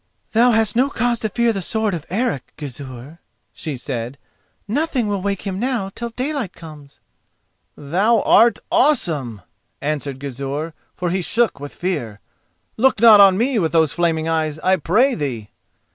[0.31, 3.19] "Thou hast no cause to fear the sword of Eric, Gizur,"
[3.53, 4.17] she said.
[4.67, 6.99] "Nothing will wake him now till daylight comes."
[7.77, 9.41] "Thou art awesome!"
[9.79, 12.19] answered Gizur, for he shook with fear.
[12.77, 15.51] "Look not on me with those flaming eyes, I pray thee!"